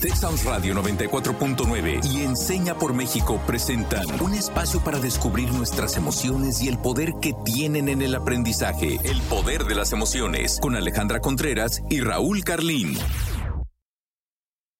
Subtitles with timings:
[0.00, 6.68] Texas Radio 94.9 y Enseña por México presentan un espacio para descubrir nuestras emociones y
[6.68, 8.96] el poder que tienen en el aprendizaje.
[9.04, 12.94] El poder de las emociones con Alejandra Contreras y Raúl Carlín.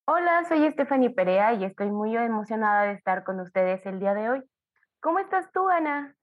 [0.06, 4.30] Hola, soy Stephanie Perea y estoy muy emocionada de estar con ustedes el día de
[4.30, 4.40] hoy.
[5.00, 6.16] ¿Cómo estás tú, Ana?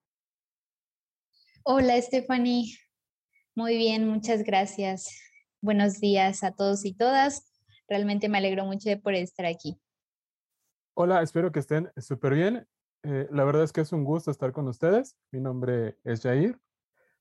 [1.63, 2.75] Hola, Stephanie.
[3.53, 5.21] Muy bien, muchas gracias.
[5.61, 7.56] Buenos días a todos y todas.
[7.87, 9.79] Realmente me alegro mucho de por estar aquí.
[10.93, 12.67] Hola, espero que estén súper bien.
[13.03, 15.15] Eh, la verdad es que es un gusto estar con ustedes.
[15.31, 16.59] Mi nombre es Jair.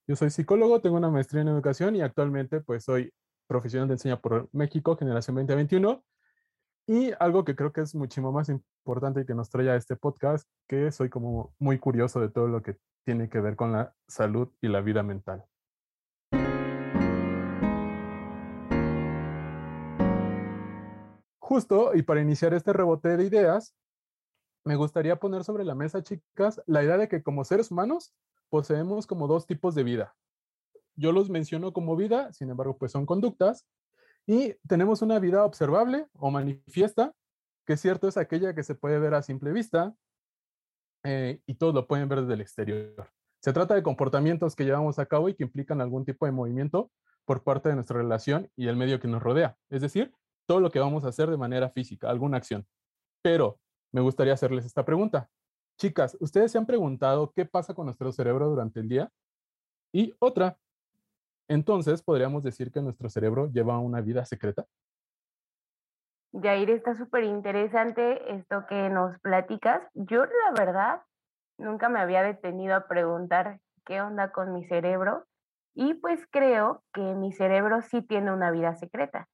[0.07, 3.13] Yo soy psicólogo, tengo una maestría en educación y actualmente pues soy
[3.47, 6.03] profesional de enseña por México, generación 2021.
[6.87, 9.95] Y algo que creo que es muchísimo más importante y que nos trae a este
[9.95, 13.93] podcast, que soy como muy curioso de todo lo que tiene que ver con la
[14.07, 15.45] salud y la vida mental.
[21.47, 23.73] Justo, y para iniciar este rebote de ideas,
[24.65, 28.13] me gustaría poner sobre la mesa, chicas, la idea de que como seres humanos
[28.49, 30.13] poseemos como dos tipos de vida.
[30.97, 33.65] Yo los menciono como vida, sin embargo, pues son conductas,
[34.25, 37.13] y tenemos una vida observable o manifiesta,
[37.65, 39.95] que cierto es aquella que se puede ver a simple vista
[41.05, 43.09] eh, y todos lo pueden ver desde el exterior.
[43.39, 46.91] Se trata de comportamientos que llevamos a cabo y que implican algún tipo de movimiento
[47.23, 49.57] por parte de nuestra relación y el medio que nos rodea.
[49.69, 50.13] Es decir,
[50.47, 52.65] todo lo que vamos a hacer de manera física, alguna acción.
[53.21, 53.59] Pero
[53.91, 55.29] me gustaría hacerles esta pregunta.
[55.77, 59.11] Chicas, ¿ustedes se han preguntado qué pasa con nuestro cerebro durante el día?
[59.93, 60.57] Y otra,
[61.47, 64.65] entonces podríamos decir que nuestro cerebro lleva una vida secreta.
[66.31, 69.81] Yair, está súper interesante esto que nos platicas.
[69.93, 71.01] Yo, la verdad,
[71.57, 75.25] nunca me había detenido a preguntar qué onda con mi cerebro
[75.73, 79.27] y pues creo que mi cerebro sí tiene una vida secreta.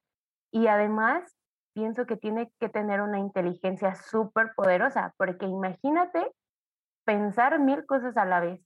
[0.54, 1.36] Y además,
[1.74, 6.32] pienso que tiene que tener una inteligencia súper poderosa, porque imagínate
[7.06, 8.62] pensar mil cosas a la vez.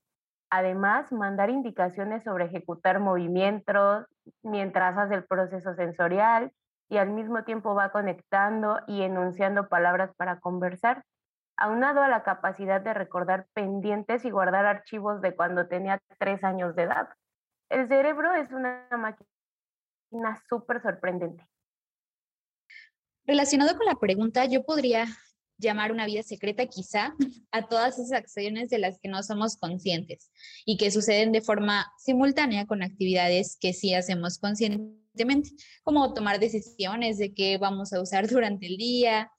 [0.50, 4.06] Además, mandar indicaciones sobre ejecutar movimientos
[4.44, 6.52] mientras hace el proceso sensorial
[6.90, 11.06] y al mismo tiempo va conectando y enunciando palabras para conversar,
[11.56, 16.76] aunado a la capacidad de recordar pendientes y guardar archivos de cuando tenía tres años
[16.76, 17.08] de edad.
[17.70, 21.47] El cerebro es una máquina súper sorprendente.
[23.28, 25.06] Relacionado con la pregunta, yo podría
[25.58, 27.14] llamar una vida secreta quizá
[27.52, 30.32] a todas esas acciones de las que no somos conscientes
[30.66, 35.50] y que suceden de forma simultánea con actividades que sí hacemos conscientemente,
[35.84, 39.30] como tomar decisiones de qué vamos a usar durante el día,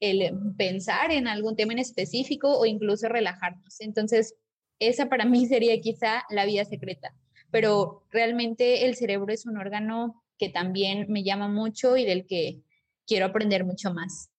[0.00, 3.80] el pensar en algún tema en específico o incluso relajarnos.
[3.80, 4.34] Entonces,
[4.80, 7.14] esa para mí sería quizá la vida secreta,
[7.52, 12.60] pero realmente el cerebro es un órgano que también me llama mucho y del que
[13.06, 14.30] quiero aprender mucho más.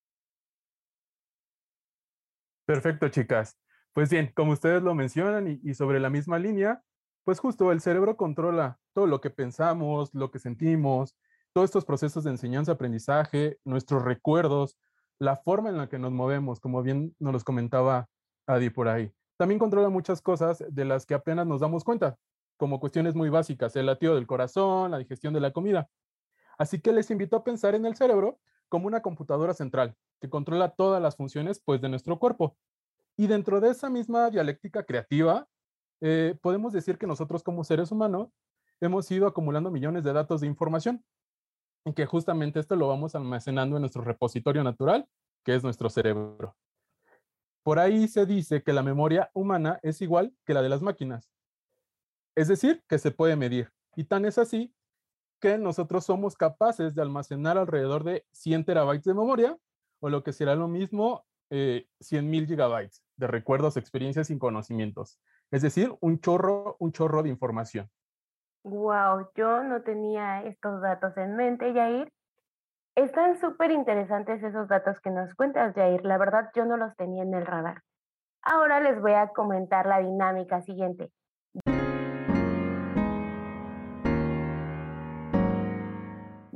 [2.66, 3.58] Perfecto, chicas.
[3.94, 6.84] Pues bien, como ustedes lo mencionan y, sobre la misma línea,
[7.24, 11.16] pues justo el cerebro controla todo lo que pensamos, lo que sentimos,
[11.54, 14.78] todos estos procesos de enseñanza-aprendizaje, nuestros recuerdos,
[15.18, 18.08] la forma en la que nos movemos, como bien nos los comentaba
[18.46, 19.12] Adi por ahí.
[19.38, 22.18] También controla muchas cosas de las que apenas nos damos cuenta,
[22.58, 25.90] como cuestiones muy básicas, el latido del corazón, la digestión de la comida.
[26.58, 28.40] Así que les invito a pensar en el cerebro
[28.70, 32.58] como una computadora central que controla todas las funciones pues, de nuestro cuerpo.
[33.18, 35.48] Y dentro de esa misma dialéctica creativa,
[36.02, 38.30] eh, podemos decir que nosotros como seres humanos
[38.80, 41.04] hemos ido acumulando millones de datos de información
[41.86, 45.08] y que justamente esto lo vamos almacenando en nuestro repositorio natural,
[45.44, 46.56] que es nuestro cerebro.
[47.64, 51.30] Por ahí se dice que la memoria humana es igual que la de las máquinas.
[52.36, 53.72] Es decir, que se puede medir.
[53.96, 54.74] Y tan es así
[55.40, 59.58] que nosotros somos capaces de almacenar alrededor de 100 terabytes de memoria,
[60.00, 65.20] o lo que será lo mismo, eh, 100 mil gigabytes de recuerdos, experiencias y conocimientos.
[65.52, 67.90] Es decir, un chorro, un chorro de información.
[68.64, 72.12] Wow, yo no tenía estos datos en mente, Yair.
[72.96, 76.04] Están súper interesantes esos datos que nos cuentas, Jair.
[76.04, 77.82] La verdad, yo no los tenía en el radar.
[78.42, 81.12] Ahora les voy a comentar la dinámica siguiente.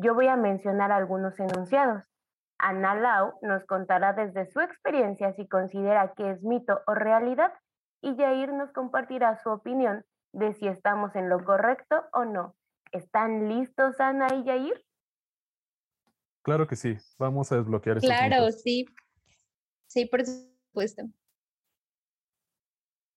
[0.01, 2.03] Yo voy a mencionar algunos enunciados.
[2.57, 7.53] Ana Lau nos contará desde su experiencia si considera que es mito o realidad
[8.01, 10.03] y Jair nos compartirá su opinión
[10.33, 12.55] de si estamos en lo correcto o no.
[12.91, 14.83] ¿Están listos, Ana y Jair?
[16.41, 16.97] Claro que sí.
[17.19, 18.85] Vamos a desbloquear esos Claro, sí.
[19.85, 21.03] Sí, por supuesto.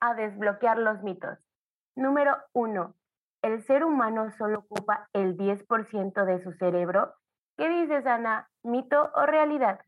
[0.01, 1.39] A desbloquear los mitos.
[1.97, 2.95] Número uno
[3.45, 7.15] el ser humano solo ocupa el 10% de su cerebro.
[7.59, 8.49] ¿Qué dices, Ana?
[8.63, 9.81] ¿Mito o realidad?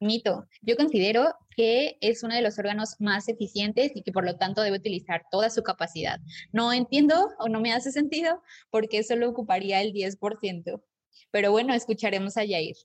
[0.00, 0.46] Mito.
[0.60, 4.62] Yo considero que es uno de los órganos más eficientes y que por lo tanto
[4.62, 6.18] debe utilizar toda su capacidad.
[6.52, 10.82] No entiendo o no me hace sentido porque solo ocuparía el 10%.
[11.30, 12.76] Pero bueno, escucharemos a Yair.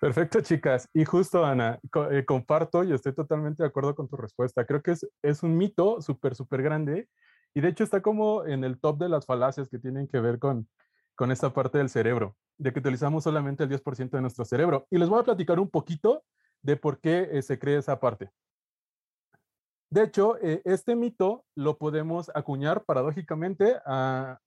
[0.00, 0.88] Perfecto, chicas.
[0.94, 1.80] Y justo, Ana,
[2.10, 4.64] eh, comparto y estoy totalmente de acuerdo con tu respuesta.
[4.64, 7.08] Creo que es, un mito súper, súper grande
[7.52, 10.38] y de hecho está como en el top de las falacias que tienen que ver
[10.38, 10.68] con,
[11.16, 14.86] con esta parte del cerebro, de que utilizamos solamente el 10% de nuestro cerebro.
[14.90, 16.22] Y les voy a platicar un poquito
[16.62, 18.30] de por qué eh, se cree esa parte.
[19.90, 24.38] De hecho, eh, este mito lo podemos acuñar paradójicamente a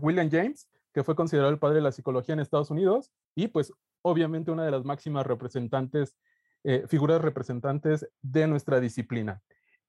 [0.00, 3.72] William James, que fue considerado el padre de la psicología en Estados Unidos y pues
[4.02, 5.26] obviamente una de las máximas
[6.62, 9.42] eh, figuras representantes de nuestra disciplina.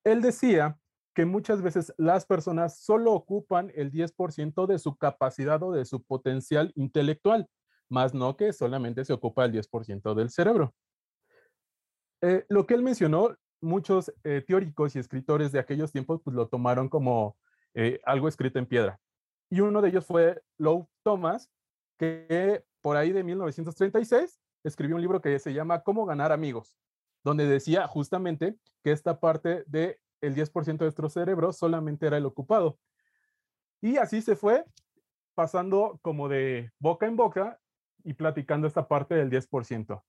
[0.03, 0.77] Él decía
[1.13, 6.03] que muchas veces las personas solo ocupan el 10% de su capacidad o de su
[6.03, 7.47] potencial intelectual,
[7.87, 10.73] más no que solamente se ocupa el 10% del cerebro.
[12.21, 16.47] Eh, lo que él mencionó, muchos eh, teóricos y escritores de aquellos tiempos pues, lo
[16.47, 17.37] tomaron como
[18.05, 19.01] algo escrito en piedra.
[19.49, 21.51] Y uno de ellos fue Lou Thomas,
[21.97, 26.77] que por ahí de 1936 escribió un libro que se llama Cómo ganar amigos,
[27.23, 32.25] donde decía justamente que esta parte del el 10% de nuestro cerebro solamente era el
[32.25, 32.79] ocupado.
[33.81, 34.65] Y así se fue
[35.35, 37.59] pasando como de boca en boca
[38.03, 40.03] y platicando esta parte del 10%.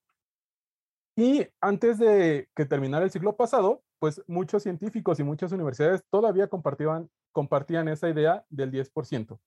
[1.16, 6.48] Y antes de que terminara el siglo pasado, pues muchos científicos y muchas universidades todavía
[6.48, 9.38] compartían, esa idea del 10%.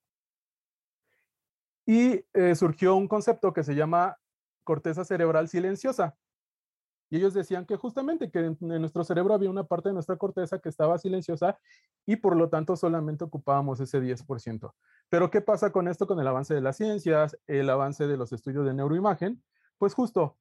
[1.85, 4.17] Y eh, surgió un concepto que se llama
[4.63, 6.15] corteza cerebral silenciosa.
[7.09, 10.59] Y ellos decían que justamente que en, nuestro cerebro había una parte de nuestra corteza
[10.59, 11.57] que estaba silenciosa
[12.05, 14.73] y por lo tanto solamente ocupábamos ese 10%.
[15.09, 18.31] Pero ¿qué pasa con esto, con el avance de las ciencias, el avance de los
[18.31, 19.43] estudios de neuroimagen?
[19.79, 20.37] Pues justo,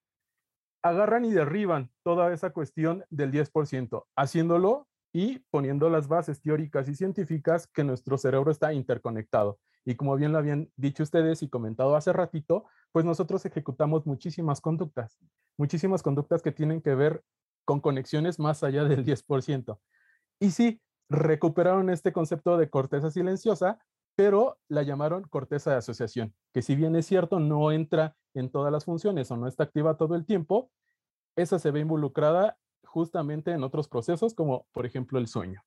[0.82, 6.94] agarran y derriban toda esa cuestión del 10%, haciéndolo y poniendo las bases teóricas y
[6.94, 9.58] científicas que nuestro cerebro está interconectado.
[9.84, 14.60] Y como bien lo habían dicho ustedes y comentado hace ratito, pues nosotros ejecutamos muchísimas
[14.60, 15.18] conductas,
[15.56, 17.22] muchísimas conductas que tienen que ver
[17.64, 19.78] con conexiones más allá del 10%.
[20.40, 23.78] Y sí, recuperaron este concepto de corteza silenciosa,
[24.18, 28.72] pero la llamaron corteza de asociación, que si bien es cierto, no entra en todas
[28.72, 30.72] las funciones o no está activa todo el tiempo,
[31.36, 35.62] esa se ve involucrada justamente en otros procesos como por ejemplo el sueño.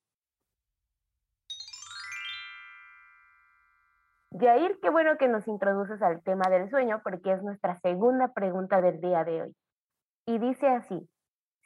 [4.37, 8.81] Jair, qué bueno que nos introduces al tema del sueño porque es nuestra segunda pregunta
[8.81, 9.55] del día de hoy.
[10.25, 11.09] Y dice así,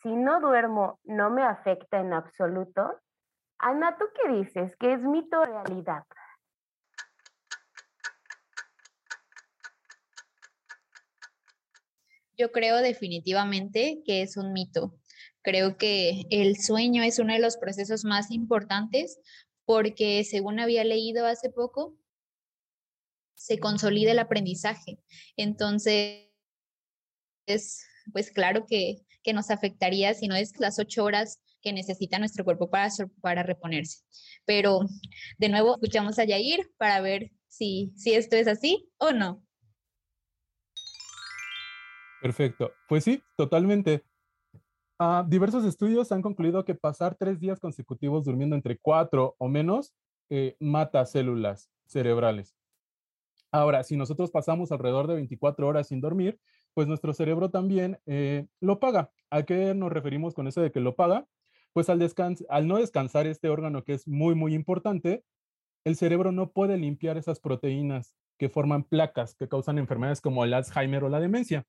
[0.03, 3.01] si no duermo, ¿no me afecta en absoluto?
[3.57, 4.75] Ana, ¿tú qué dices?
[4.77, 6.03] ¿Qué es mito o realidad?
[12.37, 14.97] Yo creo definitivamente que es un mito.
[15.41, 19.19] Creo que el sueño es uno de los procesos más importantes
[19.65, 21.97] porque, según había leído hace poco,
[23.35, 24.99] se consolida el aprendizaje.
[25.37, 26.29] Entonces,
[28.11, 29.01] pues claro que,
[29.33, 32.89] nos afectaría si no es las ocho horas que necesita nuestro cuerpo para,
[33.21, 34.03] para reponerse.
[34.45, 34.81] Pero
[35.39, 39.44] de nuevo escuchamos a Yair para ver si, si esto es así o no.
[42.25, 42.71] Perfecto.
[42.89, 44.03] Pues sí, totalmente.
[44.97, 49.93] Ah, diversos estudios han concluido que pasar tres días consecutivos durmiendo entre cuatro o menos
[50.31, 52.55] eh, mata células cerebrales.
[53.51, 56.39] Ahora, si nosotros pasamos alrededor de 24 horas sin dormir,
[56.73, 59.11] pues nuestro cerebro también eh, lo paga.
[59.29, 61.27] ¿A qué nos referimos con eso de que lo paga?
[61.73, 62.01] Pues al,
[62.49, 65.23] al no descansar este órgano que es muy, muy importante,
[65.83, 70.55] el cerebro no puede limpiar esas proteínas que forman placas que causan enfermedades como el
[70.55, 71.67] Alzheimer o la demencia.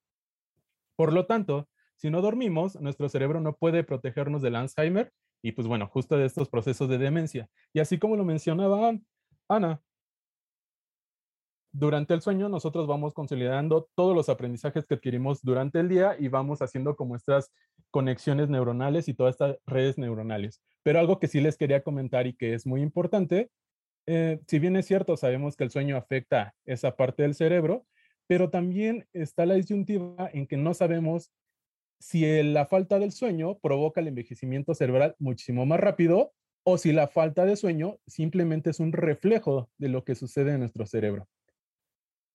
[0.96, 5.12] Por lo tanto, si no dormimos, nuestro cerebro no puede protegernos del Alzheimer
[5.42, 7.48] y pues bueno, justo de estos procesos de demencia.
[7.72, 8.92] Y así como lo mencionaba
[9.48, 9.80] Ana,
[11.72, 16.28] durante el sueño nosotros vamos consolidando todos los aprendizajes que adquirimos durante el día y
[16.28, 17.52] vamos haciendo como estas
[17.90, 20.62] conexiones neuronales y todas estas redes neuronales.
[20.82, 23.50] Pero algo que sí les quería comentar y que es muy importante,
[24.06, 27.84] eh, si bien es cierto, sabemos que el sueño afecta esa parte del cerebro,
[28.26, 31.33] pero también está la disyuntiva en que no sabemos
[31.99, 36.33] si la falta del sueño provoca el envejecimiento cerebral muchísimo más rápido
[36.64, 40.61] o si la falta de sueño simplemente es un reflejo de lo que sucede en
[40.61, 41.28] nuestro cerebro.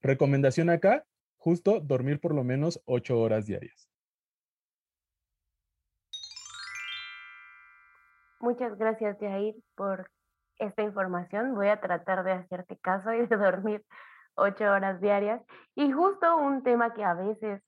[0.02, 1.06] Recomendación acá,
[1.38, 3.90] justo dormir por lo menos ocho horas diarias.
[8.40, 10.10] Muchas gracias, Jair, por
[10.58, 11.54] esta información.
[11.54, 13.84] Voy a tratar de hacerte caso y de dormir
[14.36, 15.42] ocho horas diarias.
[15.76, 17.62] Y justo un tema que a veces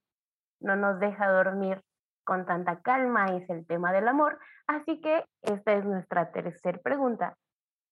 [0.59, 1.81] no nos deja dormir
[2.23, 4.39] con tanta calma es el tema del amor.
[4.67, 7.37] Así que esta es nuestra tercera pregunta.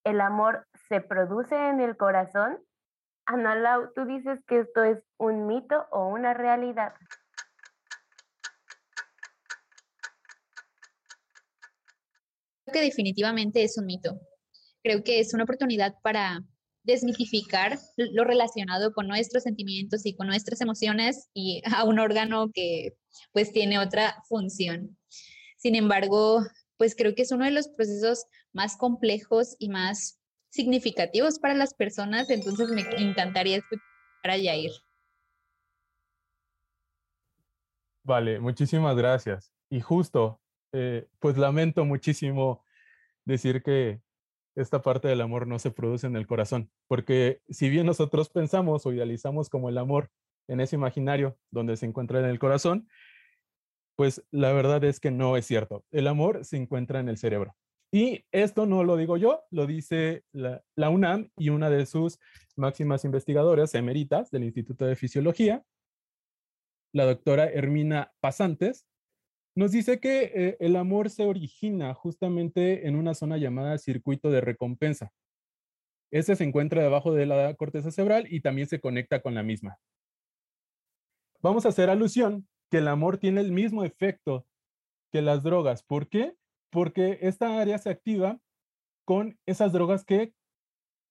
[0.03, 2.57] ¿El amor se produce en el corazón?
[3.25, 6.93] Ana Lau, tú dices que esto es un mito o una realidad.
[12.65, 14.19] Creo que definitivamente es un mito.
[14.83, 16.41] Creo que es una oportunidad para
[16.83, 22.95] desmitificar lo relacionado con nuestros sentimientos y con nuestras emociones y a un órgano que
[23.31, 24.97] pues tiene otra función.
[25.57, 26.41] Sin embargo,
[26.77, 30.19] pues creo que es uno de los procesos más complejos y más
[30.49, 33.81] significativos para las personas, entonces me encantaría escuchar
[34.23, 34.71] a Yair.
[38.03, 39.53] Vale, muchísimas gracias.
[39.69, 40.41] Y justo,
[40.73, 42.65] eh, pues lamento muchísimo
[43.23, 44.01] decir que
[44.55, 48.85] esta parte del amor no se produce en el corazón, porque si bien nosotros pensamos
[48.85, 50.09] o idealizamos como el amor
[50.47, 52.87] en ese imaginario donde se encuentra en el corazón,
[53.95, 55.85] pues la verdad es que no es cierto.
[55.91, 57.55] El amor se encuentra en el cerebro.
[57.93, 62.19] Y esto no lo digo yo, lo dice la, UNAM y una de sus
[62.55, 65.63] máximas investigadoras emeritas del Instituto de Fisiología,
[66.93, 68.87] la doctora Hermina Pasantes,
[69.55, 74.41] nos dice que eh, el amor se origina justamente en una zona llamada circuito de
[74.41, 75.11] recompensa.
[76.11, 79.77] Ese se encuentra debajo de la corteza cerebral y también se conecta con la misma.
[81.41, 84.45] Vamos a hacer alusión que el amor tiene el mismo efecto
[85.11, 85.83] que las drogas.
[85.83, 86.35] ¿Por qué?
[86.69, 88.39] Porque esta área se activa
[89.05, 90.33] con esas drogas que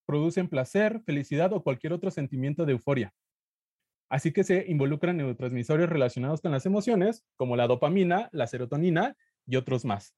[0.06, 3.14] producen placer, felicidad o cualquier otro sentimiento de euforia.
[4.10, 9.54] Así que se involucran neurotransmisores relacionados con las emociones, como la dopamina, la serotonina y
[9.54, 10.16] otros más.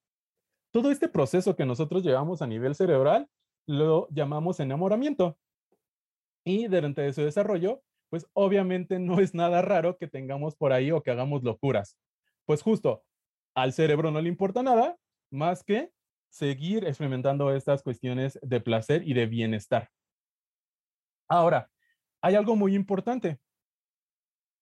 [0.73, 3.29] Todo este proceso que nosotros llevamos a nivel cerebral
[3.67, 5.39] lo llamamos enamoramiento.
[6.45, 11.03] Y durante su desarrollo, pues obviamente no es nada raro que tengamos por ahí o
[11.03, 11.99] que hagamos locuras.
[12.47, 13.05] Pues justo,
[13.55, 14.97] al cerebro no le importa nada
[15.31, 15.93] más que
[16.31, 19.91] seguir experimentando estas cuestiones de placer y de bienestar.
[21.29, 21.71] Ahora,
[22.23, 23.39] hay algo muy importante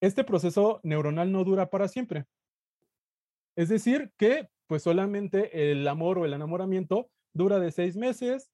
[0.01, 2.27] este proceso neuronal no dura para siempre.
[3.57, 8.51] Es decir, que pues solamente el amor o el enamoramiento dura de seis meses,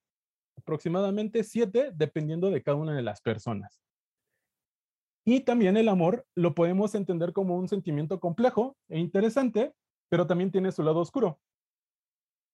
[0.56, 3.82] aproximadamente siete, dependiendo de cada una de las personas.
[5.24, 9.74] Y también el amor lo podemos entender como un sentimiento complejo e interesante,
[10.08, 11.40] pero también tiene su lado oscuro,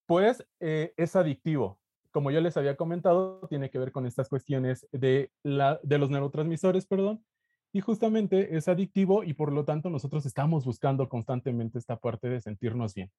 [0.07, 1.79] pues eh, es adictivo.
[2.11, 6.87] Como yo les había comentado, tiene que ver con estas cuestiones de, de los neurotransmisores,
[6.87, 7.25] perdón,
[7.73, 12.41] y justamente es adictivo y por lo tanto nosotros estamos buscando constantemente esta parte de
[12.41, 13.11] sentirnos bien.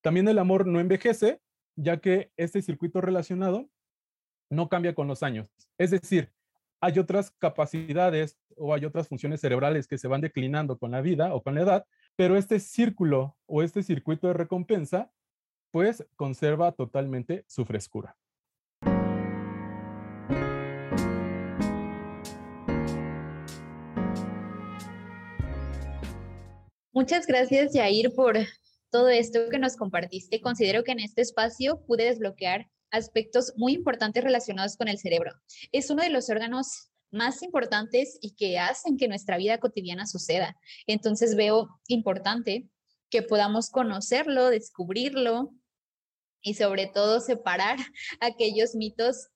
[0.00, 1.40] También el amor no envejece,
[1.76, 3.68] ya que este circuito relacionado
[4.50, 5.48] no cambia con los años.
[5.78, 6.32] Es decir,
[6.80, 11.32] hay otras capacidades o hay otras funciones cerebrales que se van declinando con la vida
[11.32, 15.12] o con la edad, pero este círculo o este circuito de recompensa
[15.70, 18.16] pues conserva totalmente su frescura.
[27.02, 28.38] Muchas gracias, Jair, por
[28.92, 30.40] todo esto que nos compartiste.
[30.40, 35.32] Considero que en este espacio pude desbloquear aspectos muy importantes relacionados con el cerebro.
[35.72, 40.56] Es uno de los órganos más importantes y que hacen que nuestra vida cotidiana suceda.
[40.86, 42.68] Entonces veo importante
[43.10, 45.50] que podamos conocerlo, descubrirlo
[46.40, 47.78] y sobre todo separar
[48.20, 49.26] aquellos mitos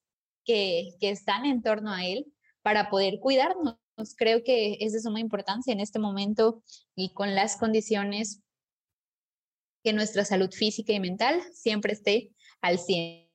[0.44, 2.26] que, que están en torno a él
[2.62, 3.76] para poder cuidarnos
[4.16, 6.62] Creo que es de suma importancia en este momento
[6.94, 8.42] y con las condiciones
[9.82, 13.26] que nuestra salud física y mental siempre esté al 100.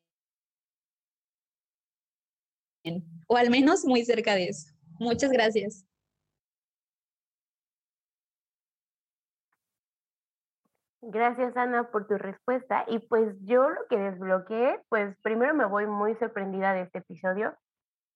[3.28, 4.72] O al menos muy cerca de eso.
[5.00, 5.86] Muchas gracias.
[11.04, 12.86] Gracias, Ana, por tu respuesta.
[12.88, 17.58] Y pues yo lo que desbloqueé, pues primero me voy muy sorprendida de este episodio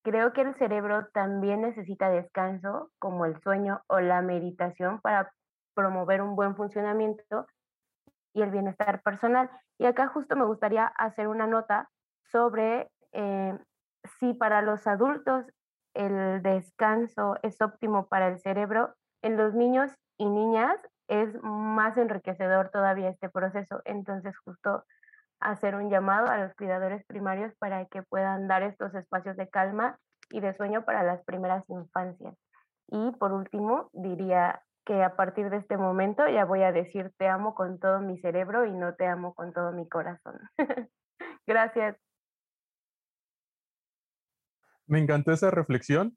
[0.06, 5.34] Creo que el cerebro también necesita descanso, como el sueño o la meditación, para
[5.74, 7.48] promover un buen funcionamiento
[8.32, 9.50] y el bienestar personal.
[9.80, 11.90] Y acá justo me gustaría hacer una nota
[12.32, 13.58] sobre eh,
[14.20, 15.48] si para los adultos
[15.96, 18.94] el descanso es óptimo para el cerebro,
[19.24, 23.82] en los niños y niñas es más enriquecedor todavía este proceso.
[23.86, 24.84] Entonces, justo
[25.52, 29.98] hacer un llamado a los cuidadores primarios para que puedan dar estos espacios de calma
[30.30, 32.36] y de sueño para las primeras infancias.
[32.88, 37.28] Y por último, diría que a partir de este momento ya voy a decir te
[37.28, 40.40] amo con todo mi cerebro y no te amo con todo mi corazón.
[41.48, 41.98] Gracias.
[44.88, 46.16] Me encantó esa reflexión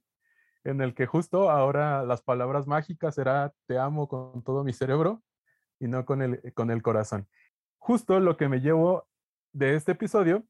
[0.65, 5.23] en el que justo ahora las palabras mágicas será te amo con todo mi cerebro
[5.79, 7.27] y no con el, con el corazón.
[7.79, 9.08] Justo lo que me llevo
[9.53, 10.45] de este episodio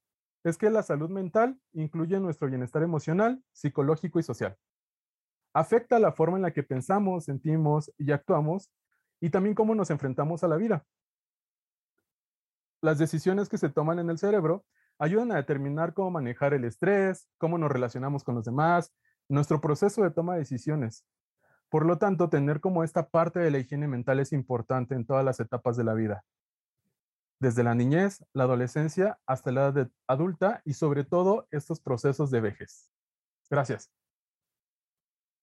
[0.45, 4.57] es que la salud mental incluye nuestro bienestar emocional, psicológico y social.
[5.53, 8.71] Afecta la forma en la que pensamos, sentimos y actuamos
[9.21, 10.85] y también cómo nos enfrentamos a la vida.
[12.81, 14.65] Las decisiones que se toman en el cerebro
[14.99, 18.93] ayudan a determinar cómo manejar el estrés, cómo nos relacionamos con los demás,
[19.29, 21.05] nuestro proceso de toma de decisiones.
[21.69, 25.25] Por lo tanto, tener como esta parte de la higiene mental es importante en todas
[25.25, 26.25] las etapas de la vida,
[27.41, 32.41] desde la niñez, la adolescencia, hasta la edad adulta y sobre todo estos procesos de
[32.41, 32.91] vejez.
[33.51, 33.91] Gracias.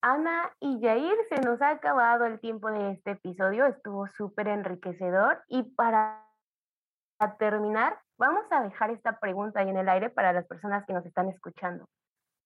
[0.01, 5.43] Ana y Jair, se nos ha acabado el tiempo de este episodio, estuvo súper enriquecedor
[5.47, 6.23] y para
[7.39, 11.05] terminar, vamos a dejar esta pregunta ahí en el aire para las personas que nos
[11.05, 11.87] están escuchando.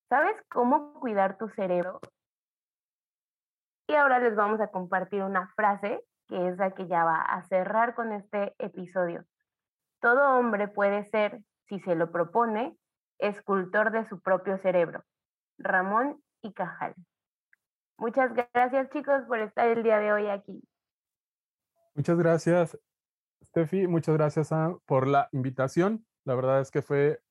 [0.07, 1.99] ¿Sabes cómo cuidar tu cerebro?
[3.87, 7.43] Y ahora les vamos a compartir una frase que es la que ya va a
[7.43, 9.25] cerrar con este episodio.
[10.01, 12.77] Todo hombre puede ser, si se lo propone,
[13.17, 15.03] escultor de su propio cerebro.
[15.57, 16.95] Ramón y Cajal.
[17.97, 20.63] Muchas gracias chicos por estar el día de hoy aquí.
[21.95, 22.79] Muchas gracias,
[23.43, 23.87] Steffi.
[23.87, 24.49] Muchas gracias
[24.85, 26.05] por la invitación.
[26.23, 27.21] La verdad es que fue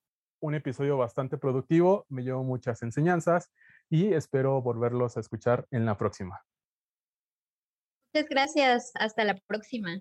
[0.41, 3.51] un episodio bastante productivo, me llevo muchas enseñanzas
[3.89, 6.45] y espero volverlos a escuchar en la próxima.
[8.13, 8.93] Muchas gracias.
[8.95, 10.01] Hasta la próxima.